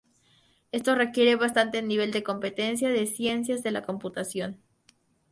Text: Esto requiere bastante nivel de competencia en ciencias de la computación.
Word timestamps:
Esto 0.71 0.95
requiere 0.95 1.35
bastante 1.35 1.83
nivel 1.83 2.11
de 2.11 2.23
competencia 2.23 2.89
en 2.91 3.05
ciencias 3.05 3.61
de 3.61 3.69
la 3.69 3.83
computación. 3.83 4.59